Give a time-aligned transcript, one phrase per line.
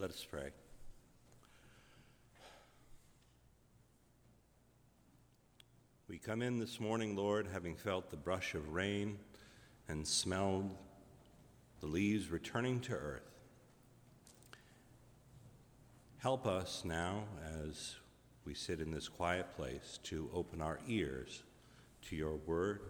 [0.00, 0.48] Let us pray.
[6.08, 9.18] We come in this morning, Lord, having felt the brush of rain
[9.88, 10.70] and smelled
[11.80, 13.30] the leaves returning to earth.
[16.16, 17.24] Help us now
[17.68, 17.96] as
[18.46, 21.42] we sit in this quiet place to open our ears
[22.08, 22.80] to your word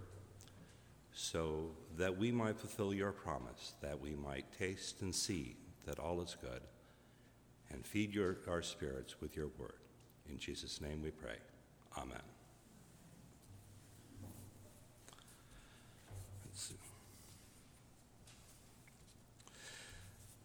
[1.12, 5.56] so that we might fulfill your promise, that we might taste and see
[5.86, 6.60] that all is good,
[7.72, 9.74] and feed your, our spirits with your word.
[10.28, 11.36] In Jesus' name we pray.
[11.96, 12.22] Amen.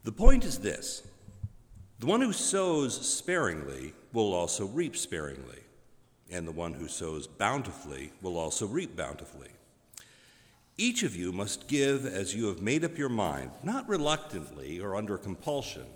[0.06, 1.02] The point is this
[2.00, 5.62] the one who sows sparingly will also reap sparingly,
[6.30, 9.50] and the one who sows bountifully will also reap bountifully.
[10.78, 14.96] Each of you must give as you have made up your mind, not reluctantly or
[14.96, 15.88] under compulsion,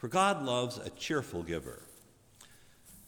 [0.00, 1.82] for God loves a cheerful giver.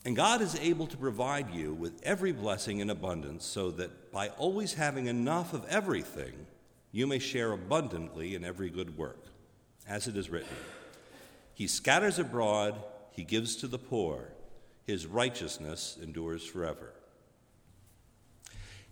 [0.05, 4.29] And God is able to provide you with every blessing in abundance, so that by
[4.29, 6.35] always having enough of everything,
[6.91, 9.25] you may share abundantly in every good work.
[9.89, 10.55] As it is written,
[11.55, 12.75] He scatters abroad,
[13.11, 14.29] He gives to the poor,
[14.85, 16.93] His righteousness endures forever.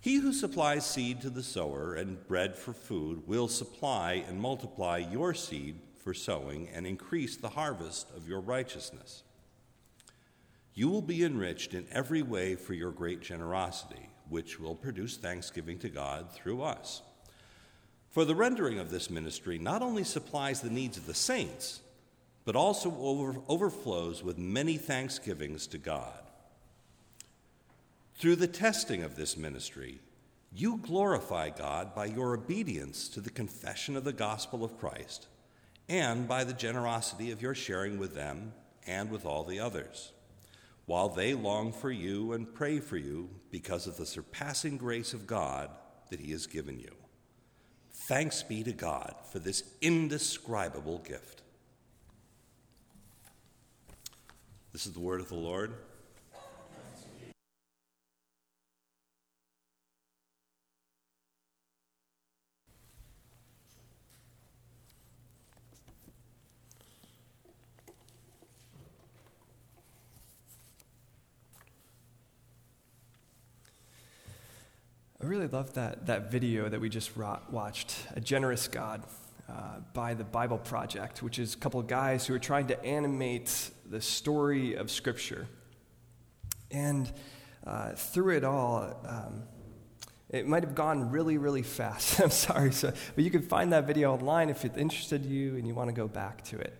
[0.00, 4.97] He who supplies seed to the sower and bread for food will supply and multiply
[4.97, 9.23] your seed for sowing and increase the harvest of your righteousness.
[10.75, 15.78] You will be enriched in every way for your great generosity, which will produce thanksgiving
[15.81, 17.03] to God through us.
[18.11, 21.81] For the rendering of this ministry not only supplies the needs of the saints,
[22.45, 26.19] but also over, overflows with many thanksgivings to God.
[28.17, 30.01] Through the testing of this ministry,
[30.53, 35.28] you glorify God by your obedience to the confession of the gospel of Christ
[35.91, 38.52] and by the generosity of your sharing with them
[38.86, 40.12] and with all the others,
[40.86, 45.26] while they long for you and pray for you because of the surpassing grace of
[45.26, 45.69] God
[46.09, 46.94] that He has given you.
[47.92, 51.42] Thanks be to God for this indescribable gift.
[54.72, 55.75] This is the word of the Lord.
[75.22, 79.03] I really love that, that video that we just watched, A Generous God,
[79.50, 82.82] uh, by the Bible Project, which is a couple of guys who are trying to
[82.82, 85.47] animate the story of Scripture.
[86.70, 87.12] And
[87.66, 89.42] uh, through it all, um,
[90.30, 92.19] it might have gone really, really fast.
[92.22, 95.66] I'm sorry, so, but you can find that video online if it interested you and
[95.66, 96.75] you want to go back to it.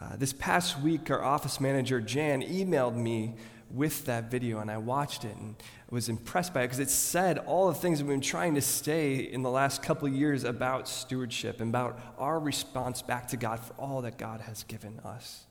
[0.00, 3.34] Uh, this past week, our office manager, Jan, emailed me
[3.70, 5.56] with that video and I watched it and
[5.90, 9.16] was impressed by it because it said all the things we've been trying to say
[9.16, 13.72] in the last couple years about stewardship and about our response back to God for
[13.74, 15.44] all that God has given us.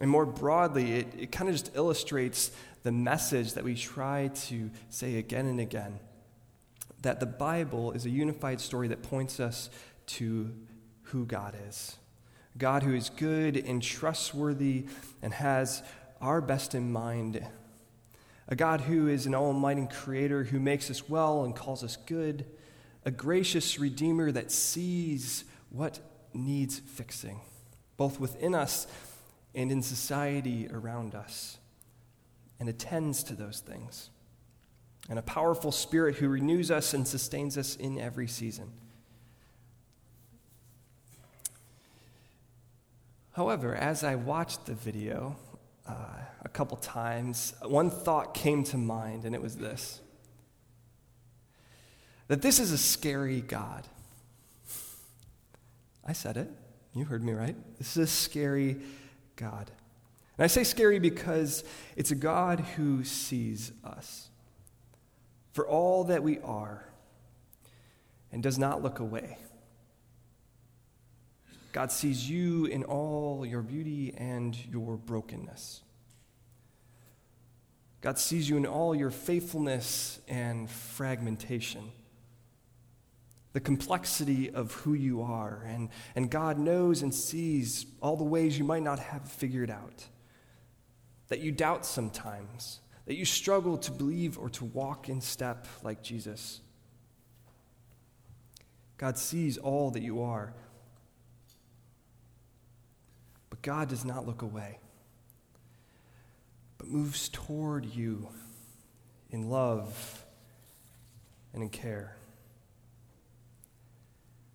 [0.00, 2.50] And more broadly, it, it kind of just illustrates
[2.82, 6.00] the message that we try to say again and again
[7.02, 9.70] that the Bible is a unified story that points us
[10.06, 10.52] to
[11.02, 11.96] who God is.
[12.56, 14.86] God who is good and trustworthy
[15.22, 15.82] and has
[16.20, 17.44] our best in mind.
[18.48, 22.44] A God who is an almighty creator who makes us well and calls us good.
[23.04, 25.98] A gracious redeemer that sees what
[26.32, 27.40] needs fixing,
[27.96, 28.86] both within us
[29.54, 31.58] and in society around us,
[32.58, 34.10] and attends to those things.
[35.08, 38.70] And a powerful spirit who renews us and sustains us in every season.
[43.32, 45.36] However, as I watched the video,
[45.86, 45.92] uh,
[46.42, 50.00] a couple times, one thought came to mind, and it was this
[52.28, 53.86] that this is a scary God.
[56.06, 56.50] I said it.
[56.94, 57.56] You heard me right.
[57.78, 58.76] This is a scary
[59.36, 59.70] God.
[60.36, 61.64] And I say scary because
[61.96, 64.28] it's a God who sees us
[65.52, 66.88] for all that we are
[68.32, 69.38] and does not look away.
[71.74, 75.82] God sees you in all your beauty and your brokenness.
[78.00, 81.90] God sees you in all your faithfulness and fragmentation,
[83.54, 85.64] the complexity of who you are.
[85.66, 90.06] And, and God knows and sees all the ways you might not have figured out,
[91.26, 96.04] that you doubt sometimes, that you struggle to believe or to walk in step like
[96.04, 96.60] Jesus.
[98.96, 100.54] God sees all that you are.
[103.64, 104.78] God does not look away,
[106.76, 108.28] but moves toward you
[109.30, 110.22] in love
[111.54, 112.14] and in care.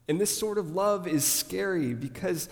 [0.07, 2.49] And this sort of love is scary because,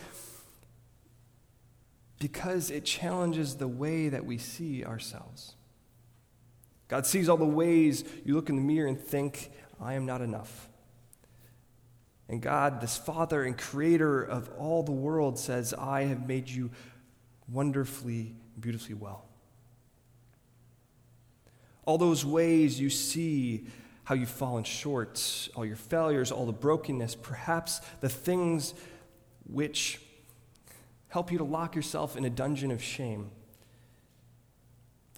[2.18, 5.54] because it challenges the way that we see ourselves.
[6.88, 10.22] God sees all the ways you look in the mirror and think, I am not
[10.22, 10.70] enough.
[12.30, 16.72] And God, this Father and Creator of all the world, says, I have made you
[17.50, 19.26] wonderfully, beautifully well.
[21.86, 23.68] All those ways you see
[24.04, 28.74] how you've fallen short, all your failures, all the brokenness, perhaps the things
[29.50, 30.02] which
[31.08, 33.32] help you to lock yourself in a dungeon of shame.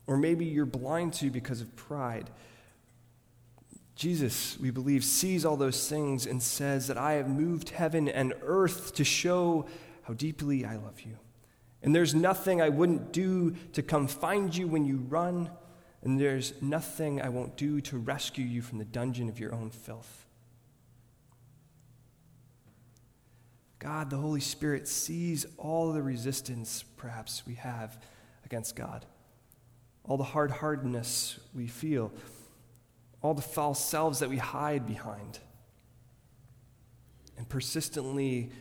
[0.06, 2.29] Or maybe you're blind to because of pride.
[4.00, 8.34] Jesus, we believe, sees all those things and says that I have moved heaven and
[8.44, 9.66] earth to show
[10.04, 11.18] how deeply I love you.
[11.84, 15.50] And there's nothing I wouldn't do to come find you when you run
[16.01, 19.69] and there's nothing I won't do to rescue you from the dungeon of your own
[19.69, 20.25] filth.
[23.80, 28.02] God, the Holy Spirit, sees all the resistance perhaps we have
[28.45, 29.06] against God,
[30.06, 32.13] all the hard heartedness we feel,
[33.21, 35.39] all the false selves that we hide behind,
[37.38, 38.51] and persistently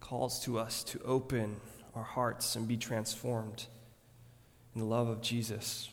[0.00, 1.56] calls to us to open
[1.94, 3.66] our hearts and be transformed
[4.74, 5.88] in the love of Jesus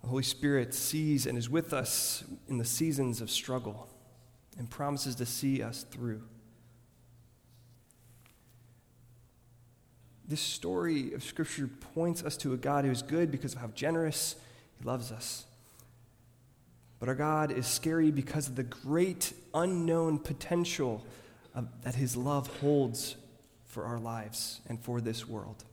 [0.00, 3.88] the Holy Spirit sees and is with us in the seasons of struggle
[4.58, 6.22] and promises to see us through.
[10.26, 13.68] This story of Scripture points us to a God who is good because of how
[13.68, 14.36] generous
[14.78, 15.44] He loves us.
[17.00, 21.04] But our God is scary because of the great unknown potential
[21.54, 23.16] of, that His love holds
[23.64, 25.64] for our lives and for this world.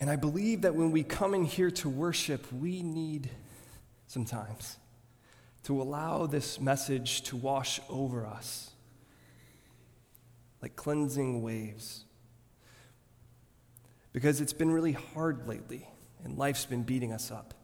[0.00, 3.30] And I believe that when we come in here to worship, we need
[4.06, 4.76] sometimes
[5.64, 8.70] to allow this message to wash over us
[10.60, 12.04] like cleansing waves.
[14.12, 15.88] Because it's been really hard lately,
[16.24, 17.54] and life's been beating us up.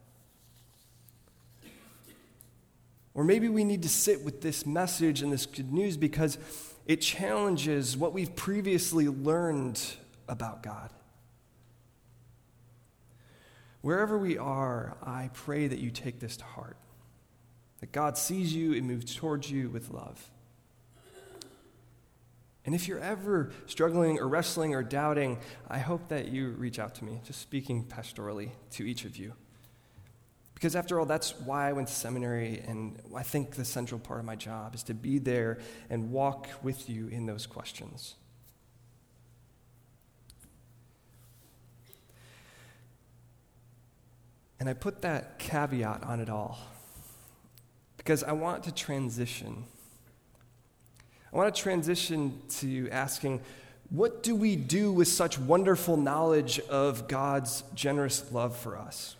[3.13, 6.37] Or maybe we need to sit with this message and this good news because
[6.85, 9.81] it challenges what we've previously learned
[10.27, 10.91] about God.
[13.81, 16.77] Wherever we are, I pray that you take this to heart.
[17.79, 20.29] That God sees you and moves towards you with love.
[22.65, 26.93] And if you're ever struggling or wrestling or doubting, I hope that you reach out
[26.95, 29.33] to me, just speaking pastorally to each of you.
[30.53, 34.19] Because after all, that's why I went to seminary, and I think the central part
[34.19, 35.57] of my job is to be there
[35.89, 38.13] and walk with you in those questions.
[44.59, 46.59] And I put that caveat on it all
[47.97, 49.63] because I want to transition.
[51.33, 53.41] I want to transition to asking,
[53.89, 59.15] what do we do with such wonderful knowledge of God's generous love for us?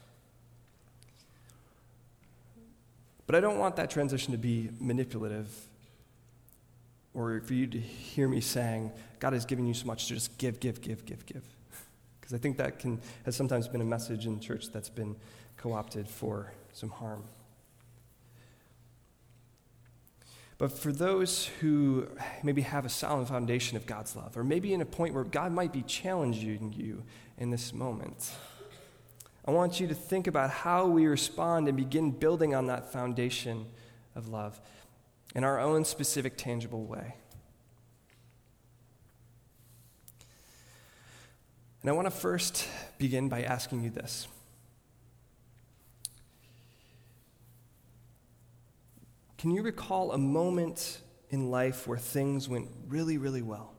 [3.28, 5.48] But I don't want that transition to be manipulative
[7.13, 10.38] or for you to hear me saying, God has given you so much to just
[10.38, 11.44] give, give, give, give, give.
[12.20, 15.15] Because I think that can, has sometimes been a message in church that's been
[15.58, 17.24] co opted for some harm.
[20.62, 22.08] But for those who
[22.44, 25.51] maybe have a solid foundation of God's love, or maybe in a point where God
[25.51, 27.01] might be challenging you
[27.39, 28.32] in this moment,
[29.44, 33.65] I want you to think about how we respond and begin building on that foundation
[34.13, 34.62] of love
[35.34, 37.15] in our own specific, tangible way.
[41.82, 42.68] And I want to first
[43.00, 44.27] begin by asking you this.
[49.41, 53.74] Can you recall a moment in life where things went really, really well?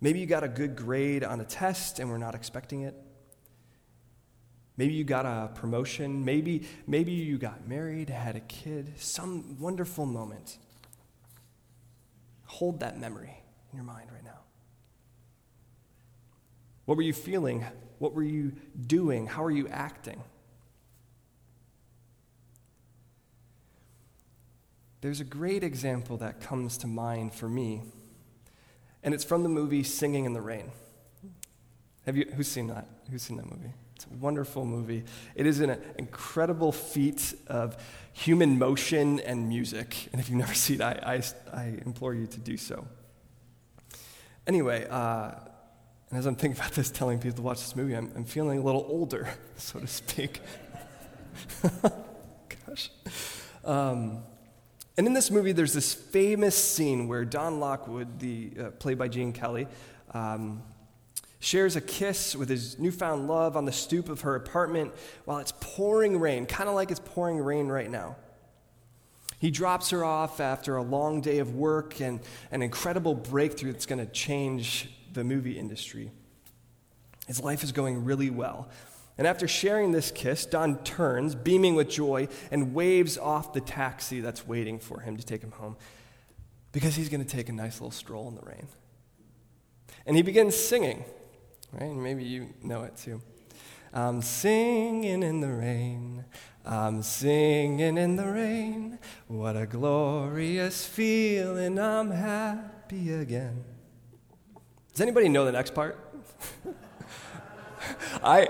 [0.00, 2.94] Maybe you got a good grade on a test and we're not expecting it.
[4.76, 6.24] Maybe you got a promotion.
[6.24, 8.92] Maybe, maybe you got married, had a kid.
[8.96, 10.58] Some wonderful moment.
[12.44, 13.42] Hold that memory
[13.72, 14.38] in your mind right now.
[16.84, 17.66] What were you feeling?
[17.98, 18.52] What were you
[18.86, 19.26] doing?
[19.26, 20.22] How are you acting?
[25.00, 27.82] There's a great example that comes to mind for me,
[29.02, 30.72] and it's from the movie Singing in the Rain.
[32.04, 32.88] Have you, who's seen that?
[33.10, 33.72] Who's seen that movie?
[33.94, 35.04] It's a wonderful movie.
[35.34, 37.76] It is an incredible feat of
[38.12, 40.08] human motion and music.
[40.12, 42.86] And if you've never seen it, I, I, I implore you to do so.
[44.46, 45.32] Anyway, uh,
[46.10, 48.58] and as I'm thinking about this, telling people to watch this movie, I'm, I'm feeling
[48.58, 50.40] a little older, so to speak.
[52.66, 52.90] Gosh.
[53.64, 54.22] Um,
[54.98, 59.06] and in this movie, there's this famous scene where Don Lockwood, the, uh, played by
[59.06, 59.68] Gene Kelly,
[60.10, 60.60] um,
[61.38, 64.92] shares a kiss with his newfound love on the stoop of her apartment
[65.24, 68.16] while it's pouring rain, kind of like it's pouring rain right now.
[69.38, 72.18] He drops her off after a long day of work and
[72.50, 76.10] an incredible breakthrough that's going to change the movie industry.
[77.28, 78.68] His life is going really well.
[79.18, 84.20] And after sharing this kiss, Don turns, beaming with joy, and waves off the taxi
[84.20, 85.76] that's waiting for him to take him home
[86.70, 88.68] because he's going to take a nice little stroll in the rain.
[90.06, 91.04] And he begins singing,
[91.72, 91.90] right?
[91.90, 93.20] Maybe you know it too.
[93.92, 96.24] I'm singing in the rain.
[96.64, 98.98] I'm singing in the rain.
[99.26, 101.78] What a glorious feeling.
[101.78, 103.64] I'm happy again.
[104.92, 105.98] Does anybody know the next part?
[108.22, 108.48] I.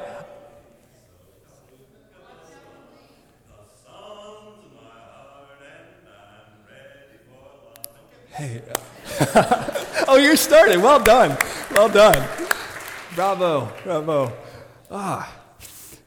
[8.38, 8.62] Hey.
[10.06, 10.80] oh, you're starting.
[10.80, 11.36] Well done.
[11.72, 12.28] Well done.
[13.16, 13.72] Bravo.
[13.82, 14.32] Bravo.
[14.92, 15.36] Ah.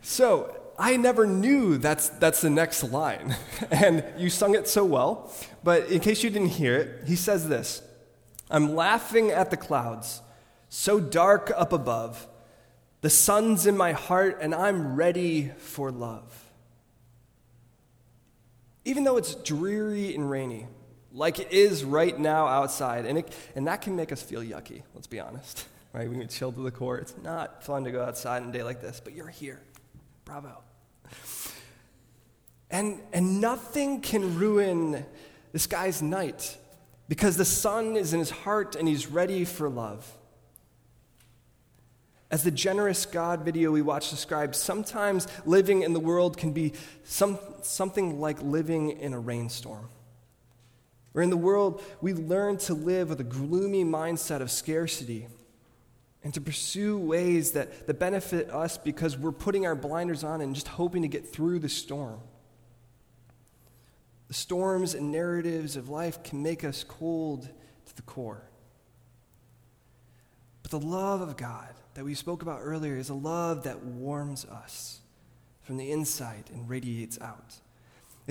[0.01, 3.35] So, I never knew that's, that's the next line.
[3.71, 5.29] and you sung it so well.
[5.61, 7.81] But in case you didn't hear it, he says this
[8.50, 10.21] I'm laughing at the clouds,
[10.69, 12.27] so dark up above.
[13.01, 16.50] The sun's in my heart, and I'm ready for love.
[18.85, 20.67] Even though it's dreary and rainy,
[21.13, 24.84] like it is right now outside, and, it, and that can make us feel yucky,
[24.94, 25.68] let's be honest.
[25.94, 26.10] Right?
[26.10, 27.00] We can chill to the core.
[27.00, 29.60] It's not fun to go outside on a day like this, but you're here.
[30.24, 30.63] Bravo.
[32.70, 35.06] And, and nothing can ruin
[35.51, 36.58] this guy's night
[37.10, 40.10] because the sun is in his heart and he's ready for love.
[42.32, 46.72] As the generous God video we watched describes, sometimes living in the world can be
[47.03, 49.89] some, something like living in a rainstorm.
[51.12, 55.27] Where in the world we learn to live with a gloomy mindset of scarcity
[56.24, 60.53] and to pursue ways that, that benefit us because we're putting our blinders on and
[60.56, 62.20] just hoping to get through the storm.
[64.27, 67.50] The storms and narratives of life can make us cold
[67.88, 68.44] to the core.
[70.62, 74.46] But the love of God that we spoke about earlier is a love that warms
[74.46, 75.01] us
[75.63, 77.61] from the inside and radiates out.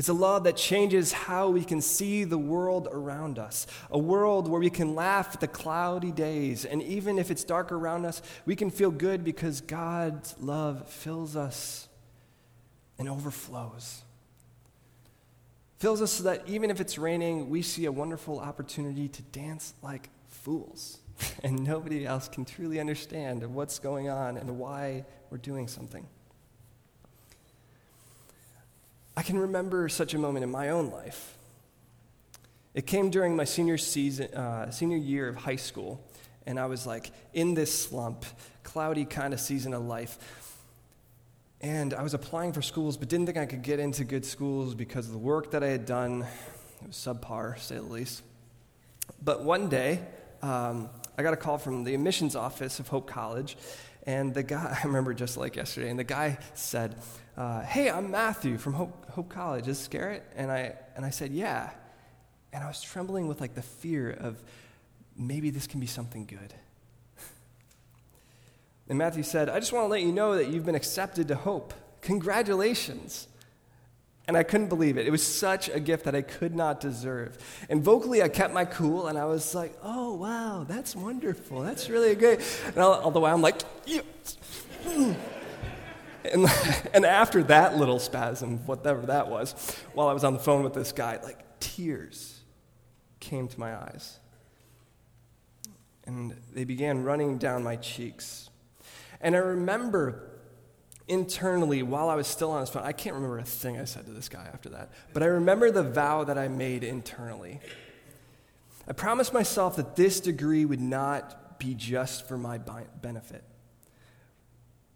[0.00, 3.66] It's a love that changes how we can see the world around us.
[3.90, 7.70] A world where we can laugh at the cloudy days, and even if it's dark
[7.70, 11.86] around us, we can feel good because God's love fills us
[12.98, 14.04] and overflows
[15.80, 19.74] fills us so that even if it's raining, we see a wonderful opportunity to dance
[19.82, 20.98] like fools.
[21.42, 26.06] and nobody else can truly understand what's going on and why we're doing something.
[29.20, 31.36] I can remember such a moment in my own life.
[32.72, 36.02] It came during my senior season, uh, senior year of high school,
[36.46, 38.24] and I was like in this slump,
[38.62, 40.16] cloudy kind of season of life.
[41.60, 44.74] And I was applying for schools, but didn't think I could get into good schools
[44.74, 46.22] because of the work that I had done.
[46.80, 48.22] It was subpar, say the least.
[49.22, 50.00] But one day,
[50.40, 53.58] um, I got a call from the admissions office of Hope College,
[54.06, 56.96] and the guy, I remember just like yesterday, and the guy said,
[57.40, 59.66] uh, Hey, I'm Matthew from Hope, Hope College.
[59.66, 60.24] Is Garrett?
[60.36, 61.70] And I, and I said, Yeah.
[62.52, 64.42] And I was trembling with like the fear of
[65.16, 66.52] maybe this can be something good.
[68.88, 71.36] And Matthew said, I just want to let you know that you've been accepted to
[71.36, 71.72] hope.
[72.00, 73.28] Congratulations.
[74.26, 75.06] And I couldn't believe it.
[75.06, 77.38] It was such a gift that I could not deserve.
[77.68, 81.62] And vocally, I kept my cool, and I was like, oh, wow, that's wonderful.
[81.62, 82.40] That's really great.
[82.66, 84.02] And all, all the while, I'm like, yes.
[86.24, 86.46] And,
[86.94, 89.52] and after that little spasm, whatever that was,
[89.94, 92.40] while I was on the phone with this guy, like tears
[93.20, 94.18] came to my eyes.
[96.04, 98.50] And they began running down my cheeks.
[99.20, 100.30] And I remember
[101.06, 104.06] internally while I was still on his phone, I can't remember a thing I said
[104.06, 107.60] to this guy after that, but I remember the vow that I made internally.
[108.88, 113.44] I promised myself that this degree would not be just for my benefit,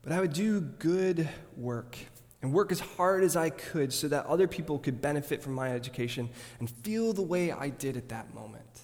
[0.04, 1.96] but I would do good work
[2.42, 5.70] and work as hard as I could so that other people could benefit from my
[5.70, 6.28] education
[6.60, 8.82] and feel the way I did at that moment.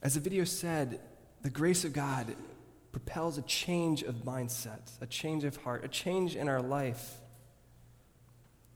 [0.00, 1.00] As the video said,
[1.42, 2.36] the grace of God
[2.92, 7.14] propels a change of mindset, a change of heart, a change in our life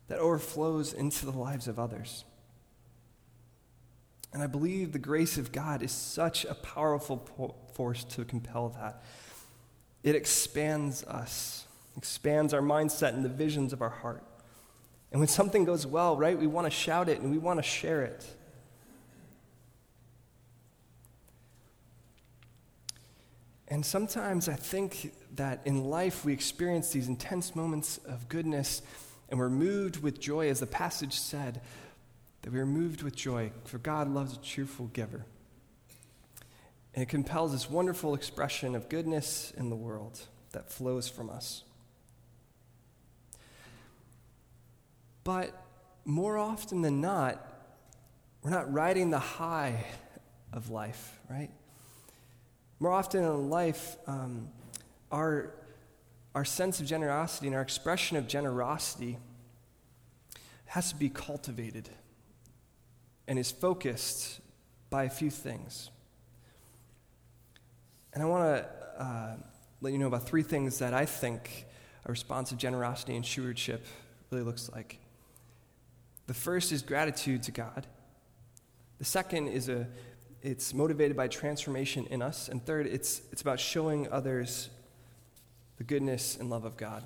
[0.09, 2.25] that overflows into the lives of others.
[4.33, 8.71] And I believe the grace of God is such a powerful po- force to compel
[8.71, 9.03] that.
[10.07, 14.23] It expands us, expands our mindset and the visions of our heart.
[15.11, 17.63] And when something goes well, right, we want to shout it and we want to
[17.65, 18.25] share it.
[23.67, 28.83] And sometimes I think that in life we experience these intense moments of goodness
[29.29, 31.61] and we're moved with joy, as the passage said,
[32.43, 35.25] that we are moved with joy, for God loves a cheerful giver.
[36.97, 40.19] And it compels this wonderful expression of goodness in the world
[40.53, 41.63] that flows from us.
[45.23, 45.53] But
[46.07, 47.47] more often than not,
[48.43, 49.85] we're not riding the high
[50.55, 51.51] of life, right?
[52.81, 54.49] More often in life, um,
[55.13, 55.53] our,
[56.35, 59.19] our sense of generosity and our expression of generosity
[60.65, 61.91] has to be cultivated
[63.29, 64.41] and is focused
[64.89, 65.91] by a few things.
[68.17, 69.37] And I want to uh,
[69.83, 71.67] let you know about three things that I think
[72.07, 73.85] a response of generosity and stewardship
[74.31, 74.99] really looks like.
[76.27, 77.87] The first is gratitude to God.
[78.97, 79.87] The second is a
[80.41, 82.49] it's motivated by transformation in us.
[82.49, 84.71] And third, it's, it's about showing others
[85.77, 87.05] the goodness and love of God.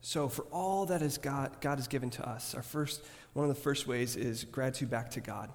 [0.00, 3.04] So, for all that is God, God has given to us, our first,
[3.34, 5.48] one of the first ways is gratitude back to God.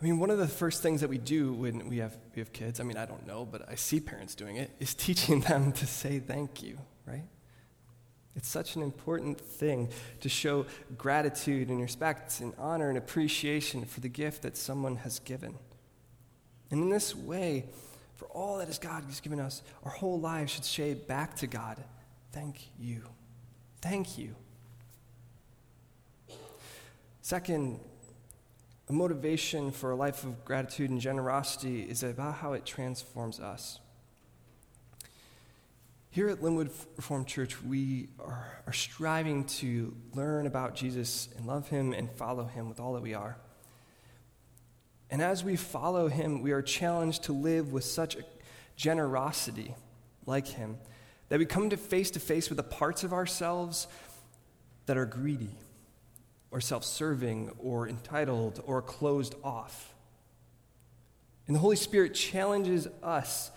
[0.00, 2.52] I mean, one of the first things that we do when we have, we have
[2.52, 5.72] kids, I mean, I don't know, but I see parents doing it, is teaching them
[5.72, 7.24] to say thank you, right?
[8.36, 9.88] It's such an important thing
[10.20, 15.18] to show gratitude and respect and honor and appreciation for the gift that someone has
[15.18, 15.56] given.
[16.70, 17.64] And in this way,
[18.14, 21.48] for all that is God has given us, our whole lives should say back to
[21.48, 21.82] God,
[22.30, 23.02] thank you.
[23.80, 24.36] Thank you.
[27.22, 27.80] Second,
[28.88, 33.80] a motivation for a life of gratitude and generosity is about how it transforms us.
[36.10, 41.68] Here at Linwood Reformed Church, we are, are striving to learn about Jesus and love
[41.68, 43.36] him and follow him with all that we are.
[45.10, 48.24] And as we follow him, we are challenged to live with such a
[48.74, 49.74] generosity
[50.24, 50.78] like him
[51.28, 53.86] that we come to face to face with the parts of ourselves
[54.86, 55.50] that are greedy
[56.50, 59.94] or self serving or entitled or closed off.
[61.46, 63.50] And the Holy Spirit challenges us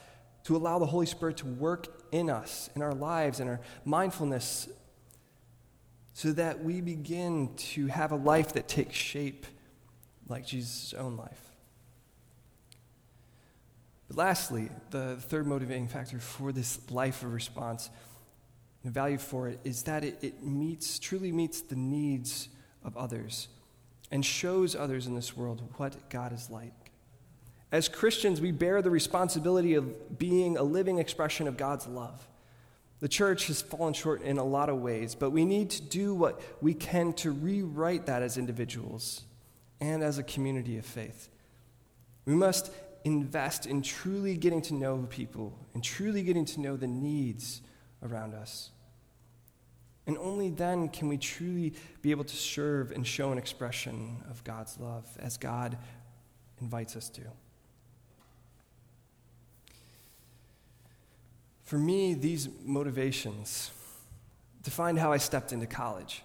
[0.43, 4.67] to allow the Holy Spirit to work in us, in our lives, in our mindfulness,
[6.13, 9.45] so that we begin to have a life that takes shape
[10.27, 11.39] like Jesus' own life.
[14.08, 17.89] But lastly, the third motivating factor for this life of response,
[18.84, 22.49] the value for it, is that it, it meets, truly meets the needs
[22.84, 23.48] of others
[24.12, 26.91] and shows others in this world what God is like.
[27.72, 32.28] As Christians, we bear the responsibility of being a living expression of God's love.
[33.00, 36.13] The church has fallen short in a lot of ways, but we need to do
[36.13, 39.24] what we can to rewrite that as individuals
[39.80, 41.30] and as a community of faith.
[42.26, 42.72] We must
[43.04, 47.62] invest in truly getting to know people and truly getting to know the needs
[48.04, 48.70] around us.
[50.12, 54.43] And only then can we truly be able to serve and show an expression of
[54.43, 55.78] God's love as God
[56.60, 57.21] invites us to.
[61.63, 63.71] For me, these motivations
[64.63, 66.24] defined how I stepped into college.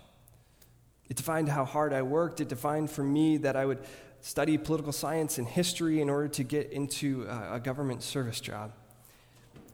[1.09, 2.41] It defined how hard I worked.
[2.41, 3.79] It defined for me that I would
[4.21, 8.73] study political science and history in order to get into a government service job.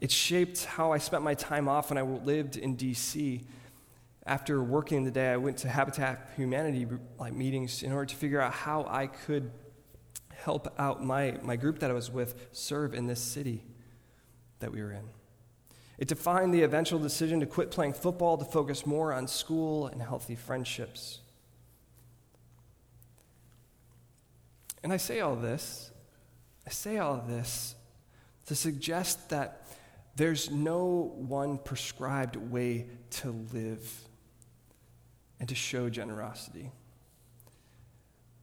[0.02, 3.46] It shaped how I spent my time off when I lived in D.C.
[4.24, 6.86] After working the day, I went to Habitat Humanity
[7.18, 9.50] like meetings in order to figure out how I could
[10.32, 13.64] help out my, my group that I was with serve in this city
[14.60, 15.08] that we were in.
[15.98, 20.00] It defined the eventual decision to quit playing football to focus more on school and
[20.00, 21.20] healthy friendships.
[24.82, 25.90] And I say all this,
[26.66, 27.74] I say all this
[28.46, 29.62] to suggest that
[30.16, 34.08] there's no one prescribed way to live
[35.42, 36.70] and to show generosity.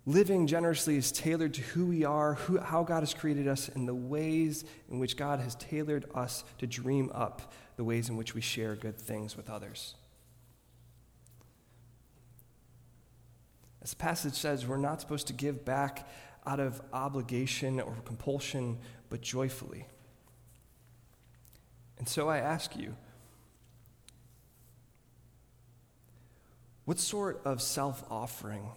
[0.05, 3.87] Living generously is tailored to who we are, who, how God has created us, and
[3.87, 8.35] the ways in which God has tailored us to dream up the ways in which
[8.35, 9.95] we share good things with others.
[13.81, 16.05] As the passage says, we're not supposed to give back
[16.45, 18.77] out of obligation or compulsion,
[19.09, 19.87] but joyfully.
[21.97, 22.97] And so I ask you,
[26.89, 28.67] what sort of self offering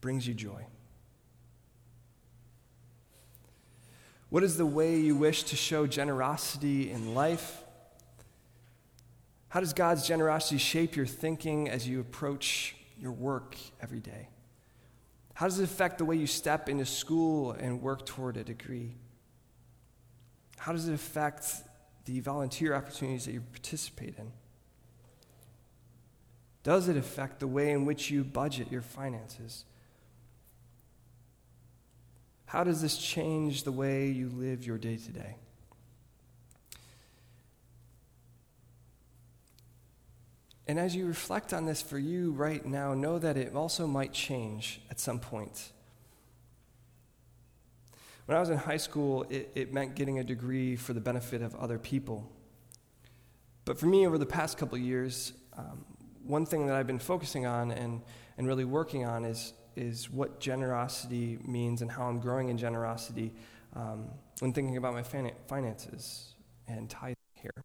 [0.00, 0.66] brings you joy?
[4.28, 7.62] What is the way you wish to show generosity in life?
[9.50, 14.26] How does God's generosity shape your thinking as you approach your work every day?
[15.34, 18.96] How does it affect the way you step into school and work toward a degree?
[20.56, 21.46] How does it affect
[22.04, 24.32] the volunteer opportunities that you participate in?
[26.62, 29.64] Does it affect the way in which you budget your finances?
[32.46, 35.36] How does this change the way you live your day to day?
[40.68, 44.12] And as you reflect on this for you right now, know that it also might
[44.12, 45.72] change at some point.
[48.26, 51.42] When I was in high school, it, it meant getting a degree for the benefit
[51.42, 52.30] of other people.
[53.64, 55.84] But for me, over the past couple years, um,
[56.32, 58.00] one thing that I've been focusing on and,
[58.38, 63.34] and really working on is, is what generosity means and how I'm growing in generosity
[63.76, 64.06] um,
[64.40, 66.34] when thinking about my finances
[66.66, 67.64] and tithing here.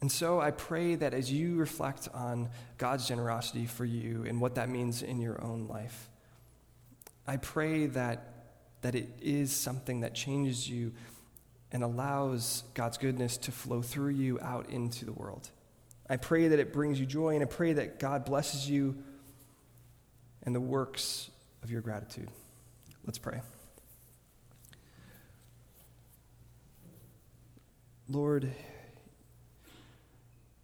[0.00, 4.54] And so I pray that as you reflect on God's generosity for you and what
[4.54, 6.08] that means in your own life,
[7.26, 10.92] I pray that, that it is something that changes you
[11.72, 15.50] and allows God's goodness to flow through you out into the world.
[16.08, 18.96] I pray that it brings you joy, and I pray that God blesses you
[20.42, 21.30] and the works
[21.62, 22.28] of your gratitude.
[23.04, 23.40] Let's pray.
[28.08, 28.50] Lord,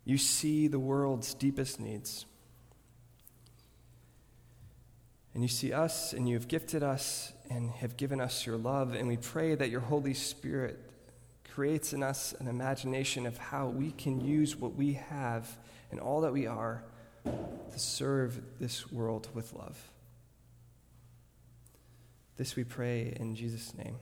[0.04, 2.26] you see the world's deepest needs.
[5.32, 8.94] And you see us, and you have gifted us and have given us your love.
[8.94, 10.85] And we pray that your Holy Spirit
[11.56, 15.56] creates in us an imagination of how we can use what we have
[15.90, 16.84] and all that we are
[17.24, 19.90] to serve this world with love.
[22.36, 23.96] This we pray in Jesus' name.